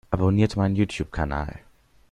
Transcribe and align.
Abonniert 0.09 0.57
meinen 0.57 0.75
YouTube-Kanal! 0.75 1.59